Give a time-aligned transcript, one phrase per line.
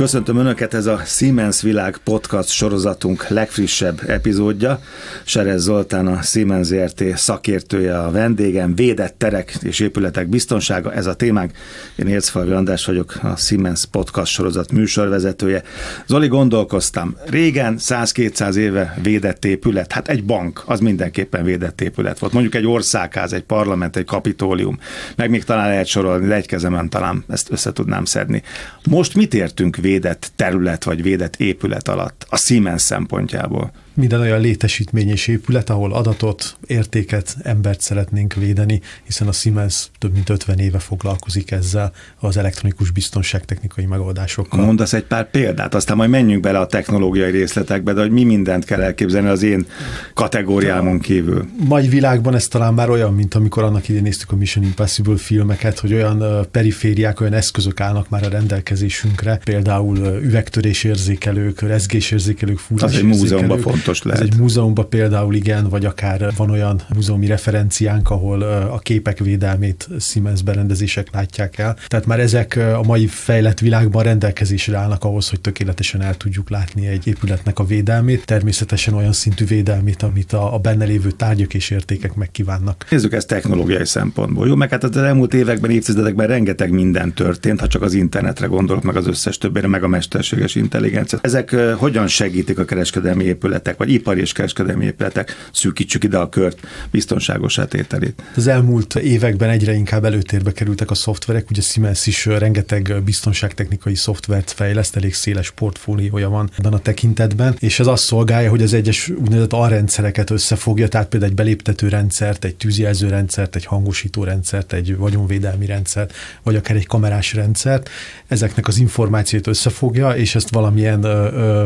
[0.00, 4.80] Köszöntöm Önöket, ez a Siemens Világ podcast sorozatunk legfrissebb epizódja.
[5.24, 11.14] Serez Zoltán, a Siemens ZRT szakértője a vendégem, védett terek és épületek biztonsága, ez a
[11.14, 11.52] témánk.
[11.96, 15.62] Én Ércfalvi András vagyok, a Siemens podcast sorozat műsorvezetője.
[16.06, 22.32] Zoli, gondolkoztam, régen 100-200 éve védett épület, hát egy bank, az mindenképpen védett épület volt.
[22.32, 24.78] Mondjuk egy országház, egy parlament, egy kapitólium,
[25.16, 28.42] meg még talán lehet sorolni, de egy kezemen talán ezt össze tudnám szedni.
[28.88, 29.88] Most mit értünk védett
[30.36, 33.72] terület vagy védett épület alatt a Siemens szempontjából?
[34.00, 40.12] minden olyan létesítmény és épület, ahol adatot, értéket, embert szeretnénk védeni, hiszen a Siemens több
[40.12, 44.64] mint 50 éve foglalkozik ezzel az elektronikus biztonságtechnikai megoldásokkal.
[44.64, 48.64] Mondasz egy pár példát, aztán majd menjünk bele a technológiai részletekbe, de hogy mi mindent
[48.64, 49.66] kell elképzelni az én
[50.14, 51.48] kategóriámon kívül.
[51.56, 55.78] Mai világban ez talán már olyan, mint amikor annak idén néztük a Mission Impossible filmeket,
[55.78, 59.79] hogy olyan perifériák, olyan eszközök állnak már a rendelkezésünkre, például
[60.22, 63.12] üvegtörésérzékelők, rezgésérzékelők, fúrásérzékelők.
[63.12, 64.22] Az egy múzeumban fontos fontos lehet.
[64.22, 69.88] Ez egy múzeumban például igen, vagy akár van olyan múzeumi referenciánk, ahol a képek védelmét
[70.00, 71.76] Siemens berendezések látják el.
[71.88, 76.86] Tehát már ezek a mai fejlett világban rendelkezésre állnak ahhoz, hogy tökéletesen el tudjuk látni
[76.86, 81.70] egy épületnek a védelmét, természetesen olyan szintű védelmét, amit a, a benne lévő tárgyak és
[81.70, 82.86] értékek megkívánnak.
[82.90, 84.46] Nézzük ezt technológiai szempontból.
[84.46, 88.82] Jó, meg hát az elmúlt években, évtizedekben rengeteg minden történt, ha csak az internetre gondolok,
[88.82, 91.18] meg az összes többére, meg a mesterséges intelligencia.
[91.22, 96.58] Ezek hogyan segítik a kereskedelmi épületek vagy ipari és kereskedelmi épületek, szűkítsük ide a kört,
[96.90, 98.22] biztonságos tételét.
[98.36, 104.50] Az elmúlt években egyre inkább előtérbe kerültek a szoftverek, ugye Siemens is rengeteg biztonságtechnikai szoftvert
[104.50, 109.08] fejleszt, elég széles portfóliója van ebben a tekintetben, és ez azt szolgálja, hogy az egyes
[109.08, 114.96] úgynevezett alrendszereket összefogja, tehát például egy beléptető rendszert, egy tűzjelző rendszert, egy hangosító rendszert, egy
[114.96, 117.88] vagyonvédelmi rendszert, vagy akár egy kamerás rendszert.
[118.26, 121.64] Ezeknek az információt összefogja, és ezt valamilyen ö, ö,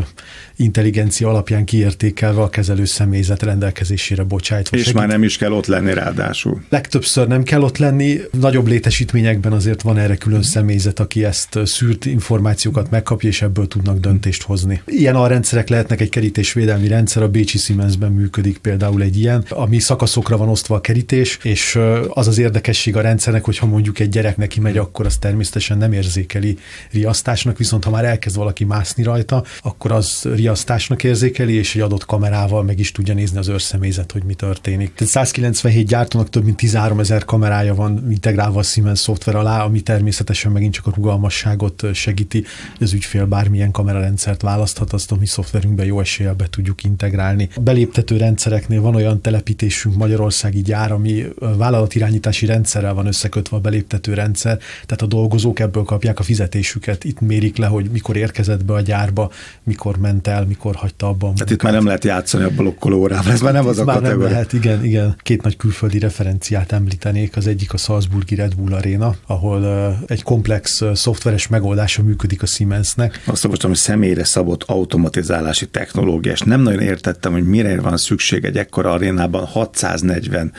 [0.57, 4.77] intelligencia alapján kiértékelve a kezelő személyzet rendelkezésére bocsájtva.
[4.77, 4.99] És segít.
[4.99, 6.63] már nem is kell ott lenni ráadásul.
[6.69, 12.05] Legtöbbször nem kell ott lenni, nagyobb létesítményekben azért van erre külön személyzet, aki ezt szűrt
[12.05, 14.83] információkat megkapja, és ebből tudnak döntést hozni.
[14.87, 19.79] Ilyen a rendszerek lehetnek egy kerítésvédelmi rendszer, a Bécsi Siemensben működik például egy ilyen, ami
[19.79, 24.37] szakaszokra van osztva a kerítés, és az az érdekesség a rendszernek, hogyha mondjuk egy gyerek
[24.37, 26.59] neki megy, akkor az természetesen nem érzékeli
[26.91, 32.07] riasztásnak, viszont ha már elkezd valaki mászni rajta, akkor az riasztásnak érzékeli, és egy adott
[32.07, 34.95] kamerával meg is tudja nézni az őrszemélyzet, hogy mi történik.
[34.95, 39.81] Tehát 197 gyártónak több mint 13 ezer kamerája van integrálva a Siemens szoftver alá, ami
[39.81, 42.45] természetesen megint csak a rugalmasságot segíti.
[42.81, 47.49] Az ügyfél bármilyen kamerarendszert választhat, azt a mi szoftverünkben jó eséllyel be tudjuk integrálni.
[47.55, 54.15] A beléptető rendszereknél van olyan telepítésünk Magyarországi gyár, ami vállalatirányítási rendszerrel van összekötve a beléptető
[54.15, 57.05] rendszer, tehát a dolgozók ebből kapják a fizetésüket.
[57.05, 59.31] Itt mérik le, hogy mikor érkezett be a gyárba,
[59.63, 61.35] mikor ment el, mikor hagyta abban.
[61.35, 63.97] Tehát itt már nem lehet játszani a blokkoló órával, ez már nem az a már
[63.97, 64.23] kategória.
[64.23, 65.17] Nem lehet, igen, igen.
[65.23, 70.23] Két nagy külföldi referenciát említenék, az egyik a Salzburgi Red Bull Arena, ahol uh, egy
[70.23, 73.23] komplex uh, szoftveres megoldása működik a Siemensnek.
[73.27, 78.45] Azt mondtam, hogy személyre szabott automatizálási technológia, és nem nagyon értettem, hogy mire van szükség
[78.45, 80.53] egy ekkora arénában 640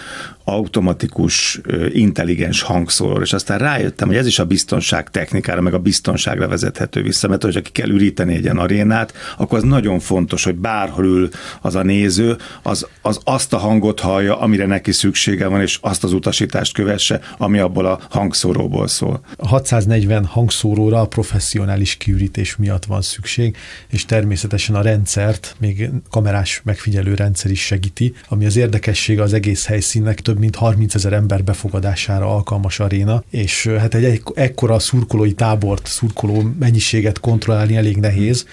[0.45, 6.47] automatikus, intelligens hangszóró, és aztán rájöttem, hogy ez is a biztonság technikára, meg a biztonságra
[6.47, 10.55] vezethető vissza, mert hogyha ki kell üríteni egy ilyen arénát, akkor az nagyon fontos, hogy
[10.55, 11.29] bárhol ül
[11.61, 16.03] az a néző, az, az azt a hangot hallja, amire neki szüksége van, és azt
[16.03, 19.22] az utasítást kövesse, ami abból a hangszóróból szól.
[19.38, 23.57] A 640 hangszóróra a professzionális kiürítés miatt van szükség,
[23.89, 29.66] és természetesen a rendszert még kamerás megfigyelő rendszer is segíti, ami az érdekessége az egész
[29.66, 35.88] helyszínnek több mint 30 ezer ember befogadására alkalmas aréna, és hát egy ekkora szurkolói tábort,
[35.88, 38.46] szurkoló mennyiséget kontrollálni elég nehéz.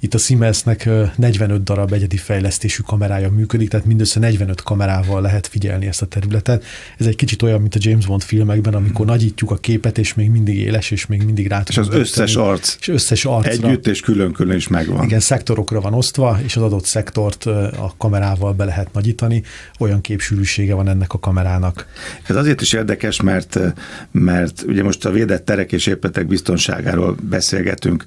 [0.00, 5.86] Itt a Siemensnek 45 darab egyedi fejlesztésű kamerája működik, tehát mindössze 45 kamerával lehet figyelni
[5.86, 6.64] ezt a területet.
[6.98, 10.30] Ez egy kicsit olyan, mint a James Bond filmekben, amikor nagyítjuk a képet, és még
[10.30, 12.76] mindig éles, és még mindig rá És az összes arc.
[12.80, 13.68] És összes arcra.
[13.68, 15.04] Együtt és külön-külön is megvan.
[15.04, 19.42] Igen, szektorokra van osztva, és az adott szektort a kamerával be lehet nagyítani.
[19.78, 21.29] Olyan képsűrűsége van ennek a kamerának.
[22.26, 23.58] Ez azért is érdekes, mert,
[24.10, 28.04] mert ugye most a védett terek és épületek biztonságáról beszélgetünk,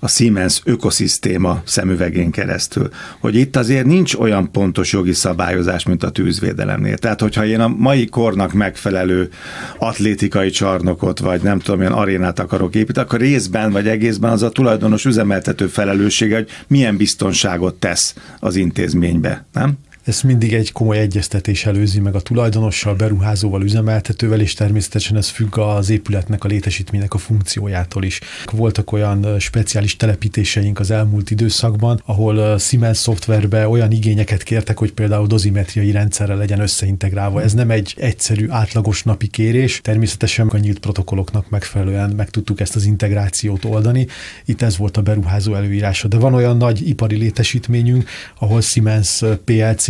[0.00, 2.88] a Siemens ökoszisztéma szemüvegén keresztül,
[3.18, 6.98] hogy itt azért nincs olyan pontos jogi szabályozás, mint a tűzvédelemnél.
[6.98, 9.30] Tehát, hogyha én a mai kornak megfelelő
[9.78, 14.50] atlétikai csarnokot, vagy nem tudom, milyen arénát akarok építeni, akkor részben vagy egészben az a
[14.50, 19.78] tulajdonos üzemeltető felelőssége, hogy milyen biztonságot tesz az intézménybe, nem?
[20.08, 25.58] Ezt mindig egy komoly egyeztetés előzi meg a tulajdonossal, beruházóval, üzemeltetővel, és természetesen ez függ
[25.58, 28.20] az épületnek, a létesítménynek a funkciójától is.
[28.52, 35.26] Voltak olyan speciális telepítéseink az elmúlt időszakban, ahol Siemens szoftverbe olyan igényeket kértek, hogy például
[35.26, 37.42] dozimetriai rendszerre legyen összeintegrálva.
[37.42, 39.80] Ez nem egy egyszerű, átlagos napi kérés.
[39.80, 44.06] Természetesen a nyílt protokolloknak megfelelően meg tudtuk ezt az integrációt oldani.
[44.44, 46.08] Itt ez volt a beruházó előírása.
[46.08, 48.08] De van olyan nagy ipari létesítményünk,
[48.38, 49.24] ahol Siemens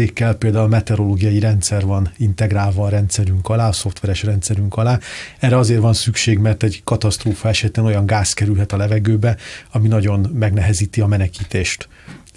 [0.09, 4.99] PLC-kkel például meteorológiai rendszer van integrálva a rendszerünk alá, a szoftveres rendszerünk alá.
[5.39, 9.37] Erre azért van szükség, mert egy katasztrófa esetén olyan gáz kerülhet a levegőbe,
[9.71, 11.89] ami nagyon megnehezíti a menekítést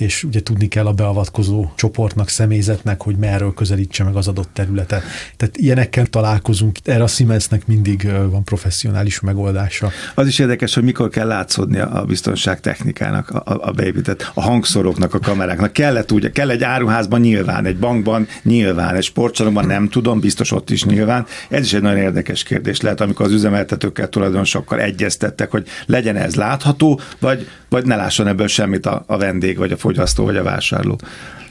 [0.01, 5.03] és ugye tudni kell a beavatkozó csoportnak, személyzetnek, hogy merről közelítse meg az adott területet.
[5.37, 9.91] Tehát ilyenekkel találkozunk, erre a Siemensnek mindig van professzionális megoldása.
[10.15, 15.19] Az is érdekes, hogy mikor kell látszódni a biztonságtechnikának, a, a beépített, a hangszoroknak, a
[15.19, 15.73] kameráknak.
[15.73, 20.69] Kellett ugye, kell egy áruházban nyilván, egy bankban nyilván, egy sportcsalomban nem tudom, biztos ott
[20.69, 21.25] is nyilván.
[21.49, 26.35] Ez is egy nagyon érdekes kérdés lehet, amikor az üzemeltetőkkel tulajdonosokkal egyeztettek, hogy legyen ez
[26.35, 30.43] látható, vagy, vagy ne lásson ebből semmit a, a vendég, vagy a fogyasztó vagy a
[30.43, 30.99] vásárló.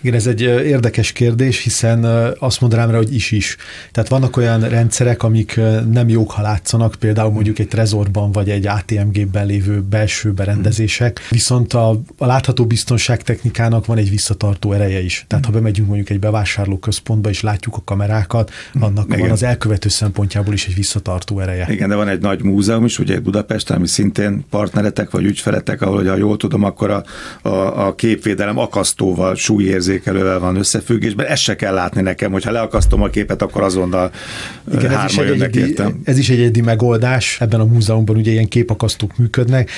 [0.03, 2.05] Igen, ez egy érdekes kérdés, hiszen
[2.39, 3.57] azt mondanám rá, hogy is is.
[3.93, 5.61] Tehát vannak olyan rendszerek, amik
[5.91, 11.29] nem jók, ha látszanak, például mondjuk egy trezorban vagy egy ATM gépben lévő belső berendezések,
[11.31, 11.89] viszont a,
[12.19, 15.25] a látható biztonságtechnikának van egy visszatartó ereje is.
[15.27, 18.51] Tehát ha bemegyünk mondjuk egy bevásárlóközpontba és látjuk a kamerákat,
[18.81, 19.21] annak Igen.
[19.21, 21.67] van az elkövető szempontjából is egy visszatartó ereje.
[21.71, 26.05] Igen, de van egy nagy múzeum is, ugye Budapesten, ami szintén partneretek vagy ügyfeletek, ahol,
[26.05, 27.05] ha jól tudom, akkor a,
[27.49, 27.95] a, a
[28.31, 33.43] képvédelem akasztóval súlyérzi érzékelővel van összefüggésben, ezt se kell látni nekem, hogyha leakasztom a képet,
[33.43, 34.11] akkor azonnal
[34.73, 35.75] Igen, ez is, egy egyedi,
[36.05, 39.71] ez is egy egyedi megoldás, ebben a múzeumban ugye ilyen képakasztók működnek,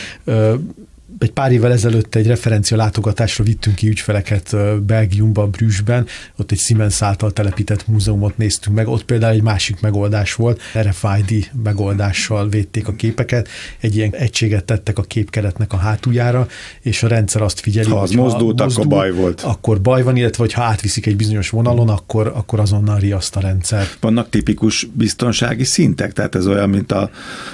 [1.19, 6.07] egy pár évvel ezelőtt egy referencia látogatásra vittünk ki ügyfeleket Belgiumban, Brüsszben,
[6.37, 11.51] ott egy Siemens által telepített múzeumot néztünk meg, ott például egy másik megoldás volt, RFID
[11.63, 13.49] megoldással védték a képeket,
[13.81, 16.47] egy ilyen egységet tettek a képkeretnek a hátuljára,
[16.81, 19.41] és a rendszer azt figyeli, ha az hogy mozdult, ha mozdul, akkor baj volt.
[19.41, 23.87] Akkor baj van, illetve ha átviszik egy bizonyos vonalon, akkor, akkor azonnal riaszt a rendszer.
[24.01, 27.11] Vannak tipikus biztonsági szintek, tehát ez olyan, mint a,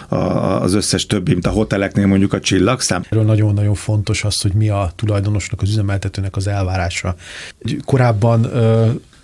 [0.09, 0.17] a,
[0.63, 3.05] az összes többi, mint a hoteleknél mondjuk a csillagszám.
[3.11, 7.15] Erről nagyon nagyon fontos az, hogy mi a tulajdonosnak, az üzemeltetőnek az elvárása.
[7.85, 8.51] Korábban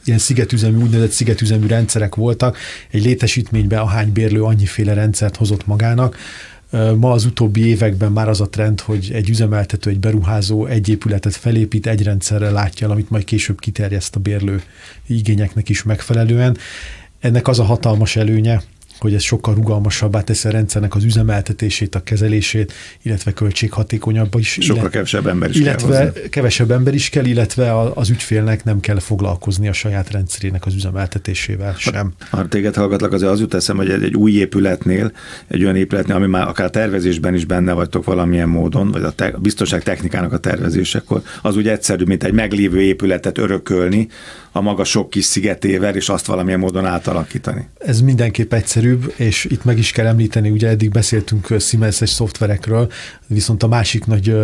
[0.05, 2.59] ilyen szigetüzemű, úgynevezett szigetüzemű rendszerek voltak,
[2.91, 6.17] egy létesítményben a hány bérlő annyiféle rendszert hozott magának,
[6.97, 11.37] Ma az utóbbi években már az a trend, hogy egy üzemeltető, egy beruházó egy épületet
[11.37, 14.62] felépít, egy rendszerre látja, amit majd később kiterjeszt a bérlő
[15.06, 16.56] igényeknek is megfelelően.
[17.21, 18.62] Ennek az a hatalmas előnye,
[19.04, 22.72] hogy ez sokkal rugalmasabbá teszi a rendszernek az üzemeltetését, a kezelését,
[23.02, 24.58] illetve költséghatékonyabb is.
[24.60, 26.28] Sokkal illetve, kevesebb ember is illetve kell hozzá.
[26.30, 31.74] kevesebb ember is kell, illetve az ügyfélnek nem kell foglalkozni a saját rendszerének az üzemeltetésével
[31.78, 32.12] sem.
[32.30, 35.12] Ha, ha téged hallgatlak, azért az jut eszem, hogy egy, egy új épületnél,
[35.46, 39.26] egy olyan épületnél, ami már akár tervezésben is benne vagytok valamilyen módon, vagy a, te,
[39.26, 44.08] a biztonság technikának a tervezésekor, az úgy egyszerű, mint egy meglévő épületet örökölni,
[44.56, 47.68] a maga sok kis szigetével, és azt valamilyen módon átalakítani.
[47.78, 48.52] Ez mindenképp
[48.94, 52.93] egyszerűbb, és itt meg is kell említeni, ugye eddig beszéltünk Siemens-es szoftverekről,
[53.26, 54.37] viszont a másik nagy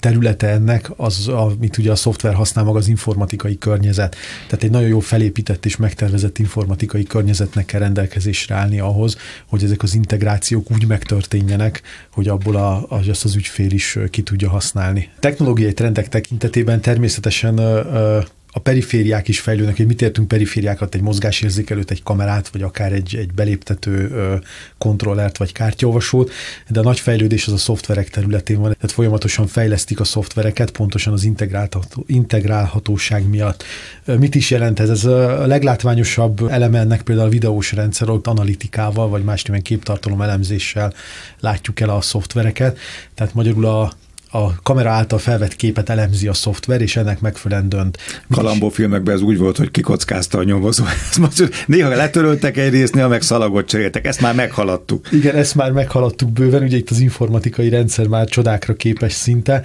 [0.00, 4.16] területe ennek az, amit ugye a szoftver használ maga az informatikai környezet.
[4.46, 9.16] Tehát egy nagyon jó felépített és megtervezett informatikai környezetnek kell rendelkezésre állni ahhoz,
[9.46, 14.22] hogy ezek az integrációk úgy megtörténjenek, hogy abból a, az, azt az ügyfél is ki
[14.22, 15.10] tudja használni.
[15.20, 17.60] Technológiai trendek tekintetében természetesen
[18.54, 23.16] a perifériák is fejlődnek, hogy mit értünk perifériákat, egy mozgásérzékelőt, egy kamerát, vagy akár egy,
[23.16, 24.10] egy beléptető
[24.78, 26.30] kontrollert, vagy kártyaolvasót,
[26.68, 31.12] de a nagy fejlődés az a szoftverek területén van, tehát folyamatosan fejlesztik a szoftvereket, pontosan
[31.12, 33.64] az integrálható, integrálhatóság miatt.
[34.04, 34.88] Mit is jelent ez?
[34.88, 40.92] Ez a leglátványosabb eleme ennek például a videós rendszer, ott analitikával, vagy más képtartalom elemzéssel
[41.40, 42.78] látjuk el a szoftvereket,
[43.14, 43.92] tehát magyarul a
[44.34, 47.98] a kamera által felvett képet elemzi a szoftver, és ennek megfelelően dönt.
[48.30, 50.84] Kalambó filmekben ez úgy volt, hogy kikockázta a nyomozó.
[51.66, 54.06] néha letöröltek egy részt, néha meg szalagot cseréltek.
[54.06, 55.12] Ezt már meghaladtuk.
[55.12, 59.62] Igen, ezt már meghaladtuk bőven, ugye itt az informatikai rendszer már csodákra képes szinte,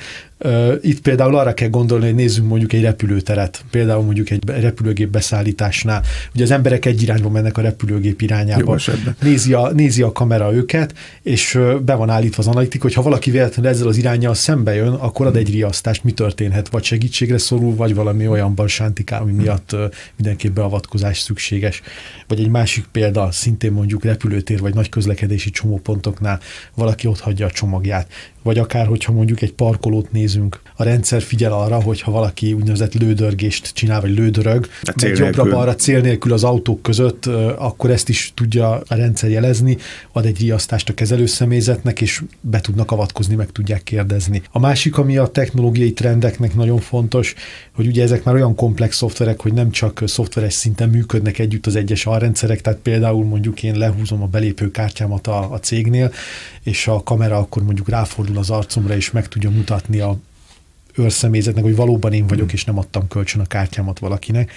[0.81, 6.03] itt például arra kell gondolni, hogy nézzünk mondjuk egy repülőteret, például mondjuk egy repülőgép beszállításnál.
[6.33, 8.77] Ugye az emberek egy irányba mennek a repülőgép irányába.
[9.21, 13.31] Nézi a, nézi a kamera őket, és be van állítva az analitik, hogy ha valaki
[13.31, 17.75] véletlenül ezzel az irányjal szembe jön, akkor ad egy riasztást, mi történhet, vagy segítségre szorul,
[17.75, 19.75] vagy valami olyanban sántikál, ami miatt
[20.15, 21.81] mindenképp beavatkozás szükséges.
[22.27, 26.39] Vagy egy másik példa, szintén mondjuk repülőtér, vagy nagy közlekedési csomópontoknál
[26.75, 28.07] valaki ott hagyja a csomagját.
[28.43, 30.59] Vagy akár, hogyha mondjuk egy parkolót néz nézünk.
[30.75, 34.67] A rendszer figyel arra, hogy ha valaki úgynevezett lődörgést csinál, vagy lődörög,
[35.01, 37.25] megy jobbra-balra cél nélkül az autók között,
[37.57, 39.77] akkor ezt is tudja a rendszer jelezni,
[40.11, 44.41] ad egy riasztást a kezelőszemélyzetnek, és be tudnak avatkozni, meg tudják kérdezni.
[44.51, 47.35] A másik, ami a technológiai trendeknek nagyon fontos,
[47.75, 51.75] hogy ugye ezek már olyan komplex szoftverek, hogy nem csak szoftveres szinten működnek együtt az
[51.75, 56.11] egyes alrendszerek, tehát például mondjuk én lehúzom a belépő kártyámat a, a cégnél,
[56.67, 60.17] és a kamera akkor mondjuk ráfordul az arcomra, és meg tudja mutatni a
[60.95, 64.51] őrszemélyzetnek, hogy valóban én vagyok, és nem adtam kölcsön a kártyámat valakinek,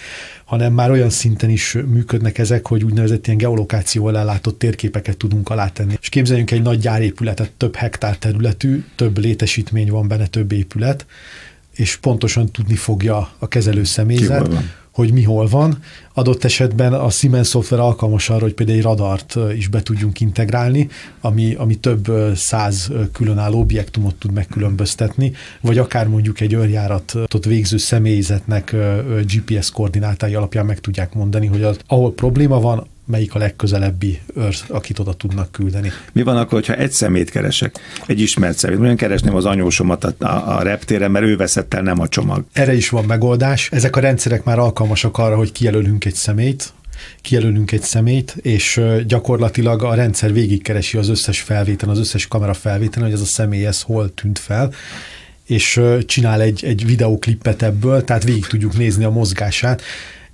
[0.44, 5.94] hanem már olyan szinten is működnek ezek, hogy úgynevezett ilyen geolokációval ellátott térképeket tudunk alátenni.
[6.00, 11.06] És képzeljünk egy nagy gyárépületet, több hektár területű, több létesítmény van benne, több épület,
[11.74, 14.48] és pontosan tudni fogja a kezelő személyzet,
[15.00, 15.78] hogy mi hol van.
[16.14, 20.88] Adott esetben a Siemens szoftver alkalmas arra, hogy például egy radart is be tudjunk integrálni,
[21.20, 28.76] ami, ami több száz különálló objektumot tud megkülönböztetni, vagy akár mondjuk egy őrjáratot végző személyzetnek
[29.34, 34.54] GPS koordinátái alapján meg tudják mondani, hogy az, ahol probléma van, melyik a legközelebbi őr,
[34.68, 35.92] akit oda tudnak küldeni.
[36.12, 38.78] Mi van akkor, ha egy szemét keresek, egy ismert szemét?
[38.78, 42.44] Olyan keresném az anyósomat a, a, a reptéren, mert ő veszett el, nem a csomag.
[42.52, 43.68] Erre is van megoldás.
[43.72, 46.72] Ezek a rendszerek már alkalmasak arra, hogy kijelölünk egy szemét,
[47.20, 53.02] kijelölünk egy szemét, és gyakorlatilag a rendszer végigkeresi az összes felvétel, az összes kamera felvétel,
[53.02, 54.72] hogy ez a személy ez hol tűnt fel,
[55.46, 59.82] és csinál egy, egy videóklippet ebből, tehát végig tudjuk nézni a mozgását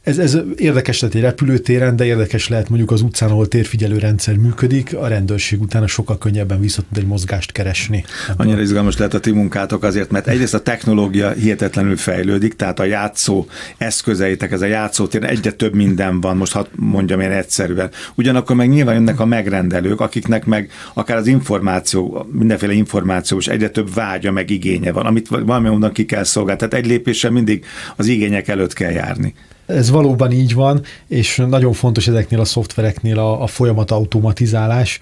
[0.06, 4.36] ez, ez érdekes lehet egy repülőtéren, de érdekes lehet mondjuk az utcán, ahol térfigyelő rendszer
[4.36, 8.04] működik, a rendőrség utána sokkal könnyebben vissza egy mozgást keresni.
[8.36, 12.84] Annyira izgalmas lehet a ti munkátok azért, mert egyrészt a technológia hihetetlenül fejlődik, tehát a
[12.84, 13.46] játszó
[13.76, 17.90] eszközeitek, ez a játszótér egyre több minden van, most ha mondjam én egyszerűen.
[18.14, 23.94] Ugyanakkor meg nyilván jönnek a megrendelők, akiknek meg akár az információ, mindenféle információs egyre több
[23.94, 26.60] vágya, meg igénye van, amit valami ki kell szolgálni.
[26.60, 27.64] Tehát egy lépéssel mindig
[27.96, 29.34] az igények előtt kell járni.
[29.66, 35.00] Ez valóban így van, és nagyon fontos ezeknél a szoftvereknél a, a folyamat automatizálás,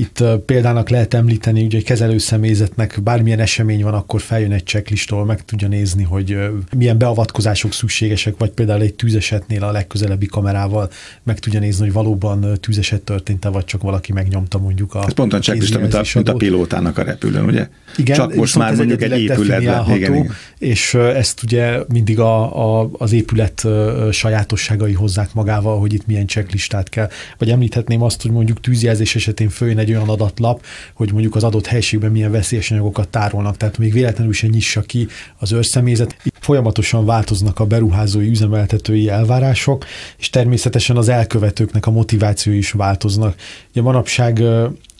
[0.00, 5.24] itt példának lehet említeni, hogy egy kezelőszemélyzetnek bármilyen esemény van, akkor feljön egy checklist, ahol
[5.24, 6.38] meg tudja nézni, hogy
[6.76, 10.90] milyen beavatkozások szükségesek, vagy például egy tűzesetnél a legközelebbi kamerával
[11.22, 15.04] meg tudja nézni, hogy valóban tűzeset történt-e, vagy csak valaki megnyomta mondjuk a.
[15.06, 17.68] Ez pont a checklist, mint a, mint a pilótának a repülőn, ugye?
[17.96, 19.96] Igen, csak most már mondjuk egy épületben.
[19.96, 20.32] Igen, igen.
[20.58, 23.66] És ezt ugye mindig a, a, az épület
[24.10, 27.08] sajátosságai hozzák magával, hogy itt milyen checklistát kell.
[27.38, 30.64] Vagy említhetném azt, hogy mondjuk tűzjelzés esetén följön egy egy olyan adatlap,
[30.94, 35.06] hogy mondjuk az adott helységben milyen veszélyes anyagokat tárolnak, tehát még véletlenül sem nyissa ki
[35.38, 36.16] az őrszemélyzet.
[36.40, 39.84] Folyamatosan változnak a beruházói, üzemeltetői elvárások,
[40.18, 43.34] és természetesen az elkövetőknek a motivációi is változnak.
[43.70, 44.42] Ugye manapság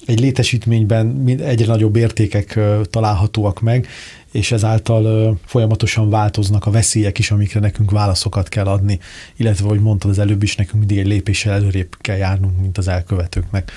[0.07, 2.59] egy létesítményben egyre nagyobb értékek
[2.90, 3.87] találhatóak meg,
[4.33, 8.99] és ezáltal folyamatosan változnak a veszélyek is, amikre nekünk válaszokat kell adni,
[9.37, 12.88] illetve, hogy mondtad az előbb is, nekünk mindig egy lépéssel előrébb kell járnunk, mint az
[12.88, 13.73] elkövetőknek.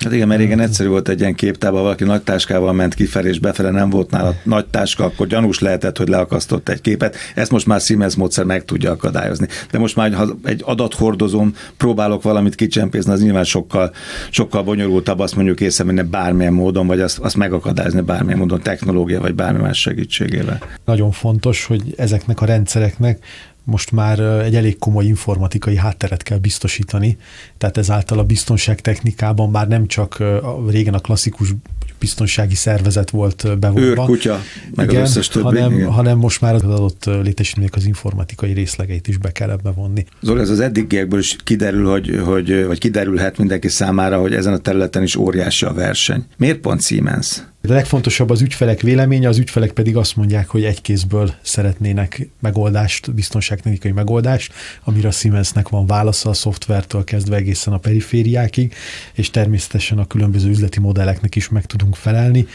[0.00, 3.38] Hát igen, mert régen egyszerű volt egy ilyen képtában, valaki nagy táskával ment kifelé, és
[3.38, 7.16] befele nem volt nála nagy táska, akkor gyanús lehetett, hogy leakasztott egy képet.
[7.34, 9.46] Ezt most már Siemens módszer meg tudja akadályozni.
[9.70, 13.92] De most már, ha egy adathordozón próbálok valamit kicsempészni, az nyilván sokkal,
[14.30, 19.34] sokkal bonyolultabb azt mondjuk észrevenni bármilyen módon, vagy azt, azt megakadályozni bármilyen módon, technológia vagy
[19.34, 20.60] bármi más segítségével.
[20.84, 23.18] Nagyon fontos, hogy ezeknek a rendszereknek
[23.68, 27.16] most már egy elég komoly informatikai hátteret kell biztosítani,
[27.58, 30.22] tehát ezáltal a biztonságtechnikában már nem csak
[30.68, 31.54] régen a klasszikus
[31.98, 33.86] biztonsági szervezet volt bevonva.
[33.86, 34.40] Őrkutya,
[34.74, 35.44] meg igen, az összes többi.
[35.44, 35.90] Hanem, igen.
[35.90, 40.04] hanem most már az adott létesítmények az informatikai részlegeit is be kell ebbe vonni.
[40.20, 44.58] Zoli, ez az eddigiekből is kiderül, hogy, hogy, vagy kiderülhet mindenki számára, hogy ezen a
[44.58, 46.24] területen is óriási a verseny.
[46.36, 47.42] Miért pont Siemens?
[47.68, 53.14] De legfontosabb az ügyfelek véleménye, az ügyfelek pedig azt mondják, hogy egy kézből szeretnének megoldást,
[53.14, 54.52] biztonságtechnikai megoldást,
[54.84, 58.74] amire a Siemensnek van válasza a szoftvertől kezdve egészen a perifériákig,
[59.12, 62.46] és természetesen a különböző üzleti modelleknek is meg tudunk felelni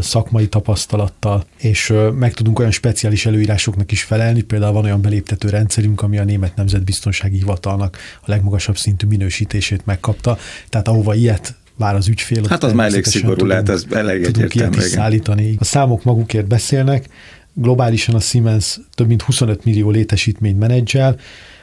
[0.00, 6.02] szakmai tapasztalattal, és meg tudunk olyan speciális előírásoknak is felelni, például van olyan beléptető rendszerünk,
[6.02, 10.38] ami a Német Nemzetbiztonsági Hivatalnak a legmagasabb szintű minősítését megkapta,
[10.68, 12.42] tehát ahova ilyet vár az ügyfél.
[12.48, 14.78] Hát az már elég szigorú tudunk, lehet, ez elég egyértelmű.
[14.78, 15.56] szállítani.
[15.58, 17.08] A számok magukért beszélnek,
[17.52, 21.16] globálisan a Siemens több mint 25 millió létesítményt menedzsel,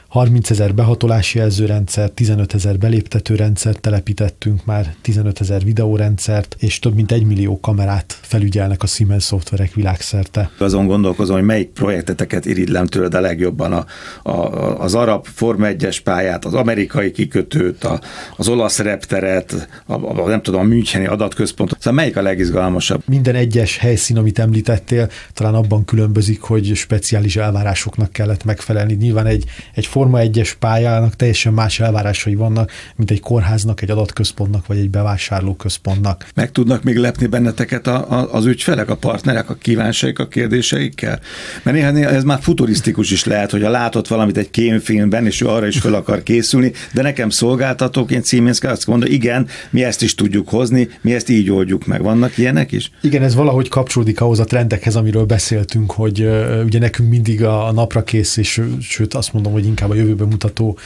[0.08, 6.94] 30 ezer behatolási jelzőrendszer, 15 ezer beléptető rendszert telepítettünk már, 15 ezer videórendszert, és több
[6.94, 10.50] mint egy millió kamerát felügyelnek a Siemens szoftverek világszerte.
[10.58, 13.86] Azon gondolkozom, hogy melyik projekteteket irigylem tőled a legjobban, a,
[14.30, 18.00] a, az arab Forma 1-es pályát, az amerikai kikötőt, a,
[18.36, 21.78] az olasz repteret, a, a, nem tudom, a Müncheni adatközpontot.
[21.78, 23.02] Szóval melyik a legizgalmasabb?
[23.06, 28.94] Minden egyes helyszín, amit említettél, talán abban különbözik, hogy speciális elvárásoknak kellett megfelelni.
[28.94, 29.44] Nyilván egy,
[29.74, 34.90] egy Forma 1-es pályának teljesen más elvárásai vannak, mint egy kórháznak, egy adatközpontnak, vagy egy
[34.90, 36.26] bevásárlóközpontnak.
[36.34, 41.20] Meg tudnak még lepni benneteket a, a, az ügyfelek, a partnerek, a kívánsaik, a kérdéseikkel?
[41.62, 45.46] Mert néha ez már futurisztikus is lehet, hogy a látott valamit egy kémfilmben, és ő
[45.46, 50.14] arra is fel akar készülni, de nekem szolgáltatóként kell azt mondani, igen, mi ezt is
[50.14, 52.02] tudjuk hozni, mi ezt így oldjuk meg.
[52.02, 52.90] Vannak ilyenek is?
[53.00, 56.28] Igen, ez valahogy kapcsolódik ahhoz a trendekhez, amiről beszéltünk, hogy
[56.64, 60.28] ugye nekünk mindig a, a napra kész, és sőt azt mondom, hogy inkább a jövőben
[60.28, 60.78] mutató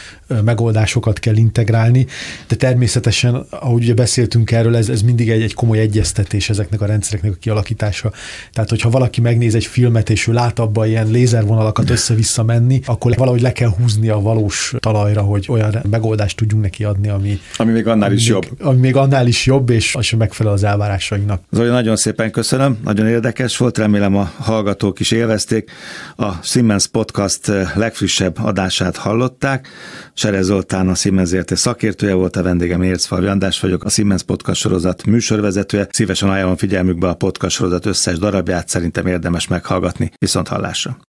[0.45, 2.07] megoldásokat kell integrálni,
[2.49, 6.87] de természetesen, ahogy ugye beszéltünk erről, ez, ez mindig egy, egy komoly egyeztetés ezeknek a
[6.87, 8.13] rendszereknek a kialakítása.
[8.53, 13.15] Tehát, hogyha valaki megnéz egy filmet, és ő lát abban ilyen lézervonalakat össze-vissza menni, akkor
[13.17, 17.73] valahogy le kell húzni a valós talajra, hogy olyan megoldást tudjunk neki adni, ami, ami
[17.73, 18.61] még annál ami is még, jobb.
[18.61, 21.43] Ami még annál is jobb, és az sem megfelel az elvárásainknak.
[21.51, 25.71] Zoli, nagyon szépen köszönöm, nagyon érdekes volt, remélem a hallgatók is élvezték.
[26.17, 29.69] A Siemens Podcast legfrissebb adását hallották.
[30.15, 34.61] Sere Zoltán a Siemens érte szakértője volt, a vendégem Ércfalvi András vagyok, a Siemens Podcast
[34.61, 35.87] sorozat műsorvezetője.
[35.91, 40.11] Szívesen ajánlom figyelmükbe a podcast sorozat összes darabját, szerintem érdemes meghallgatni.
[40.19, 41.10] Viszont hallásra!